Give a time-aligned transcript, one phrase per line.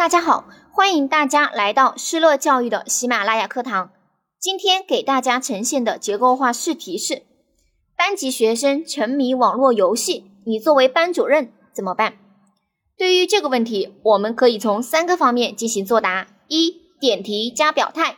[0.00, 3.90] 大家好，欢迎大家来到施乐教育的喜马拉雅课堂。
[4.38, 7.24] 今天给大家呈现的结构化试题是：
[7.98, 12.14] 班级学生沉迷网络游戏，你作为班主任怎么办？
[12.96, 18.16] 对于这个问题，我们可以从三个方面进行作答：一、点题加表态。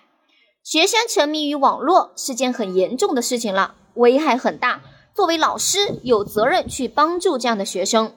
[0.63, 4.83] 学生沉迷于网络是件很严重的事情了，危害很大。
[5.13, 8.15] 作为老师，有责任去帮助这样的学生。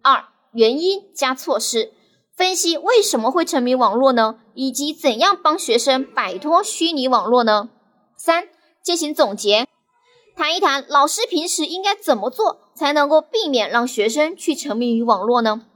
[0.00, 0.24] 二、
[0.54, 1.92] 原因加措施，
[2.36, 4.36] 分析为什么会沉迷网络呢？
[4.54, 7.68] 以及怎样帮学生摆脱虚拟网络呢？
[8.16, 8.48] 三、
[8.82, 9.66] 进行总结，
[10.34, 15.66] 谈一谈老师平时应该怎么做，才能够避免让学生去沉迷于网络呢？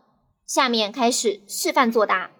[0.46, 2.30] 下面开始示范作答。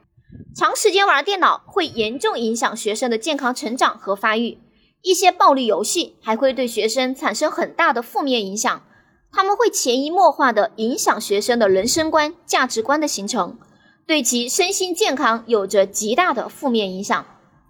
[0.54, 4.58] 长时间玩电脑会严重影响学生的健康成长和发育。
[5.02, 8.82] 一些暴力游戏还会对学生产生很大的负面影响，
[9.30, 13.58] 他们会潜移默化地影响学生的人生观、价值观的形成，
[14.06, 17.26] 对其身心健康有着极大的负面影响。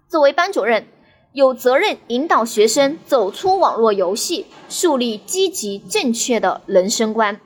[0.07, 0.87] 作为班主任，
[1.33, 7.41] 有责任引导学生走出网络游戏，树立积极正确的人生观。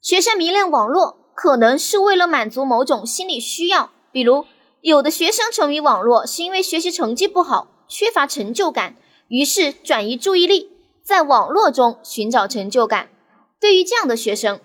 [0.00, 4.46] 学生迷恋网络，可能是为了满足某种心理需要，比如
[4.80, 8.96] 有的学生沉迷网络是因为学习成绩不好，缺乏成就感。
[9.28, 10.70] 于是转移注意力，
[11.04, 13.10] 在网络中寻找成就感。
[13.60, 14.58] 对于这样的学生，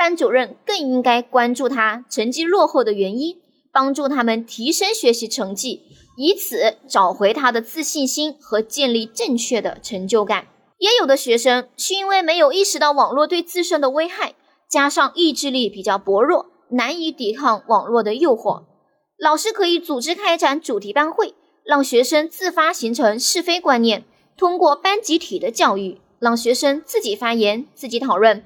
[0.00, 3.36] 班主任更应该关注他成绩落后的原因，
[3.70, 5.82] 帮助他们提升学习成绩，
[6.16, 10.46] 以此找回他的自信心和建立正确的成就感。
[10.78, 14.32] 也有的学生是因为没有意识到网络对自身的危害，
[14.70, 18.62] 加上意志力比较薄弱，难以抵抗网络的诱惑。
[19.18, 24.04] 老师可以组织开展主题班会，让学生自发形成是非观念。
[24.38, 28.42] 通过班集体的教育，让学生自己发言、自己讨论，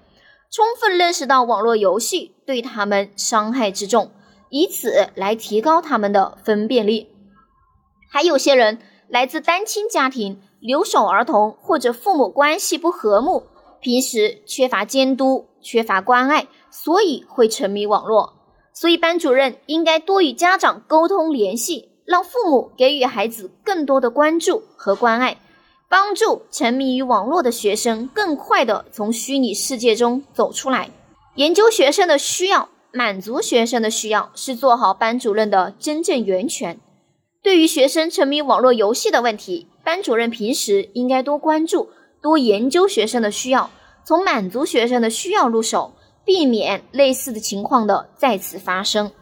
[0.54, 4.12] 充分认识到网络游戏对他们伤害之重，
[4.50, 7.08] 以此来提高他们的分辨力。
[8.08, 13.48] 还有些人来自单亲家庭、留守儿童或者父母关系不和睦，
[13.80, 18.34] 平时缺乏监督、缺乏关爱，所以会沉迷网络。
[18.72, 25.36] 所以班主任应该多与家长沟通联系，让父母给予孩子更多的关注和关爱。
[25.88, 30.90] 帮助沉迷于网络的学生更快地从虚拟世界中走出来。
[31.36, 36.78] 研究学生的需要，满足学生的需要，是做好班主任的真正源泉。
[37.42, 41.90] 对于学生沉迷网络游戏的问题，班主任平时应该多关注、
[42.22, 43.70] 多研究学生的需要，
[44.04, 45.92] 从满足学生的需要入手，
[46.24, 49.12] 避免类似的情况的再次发生。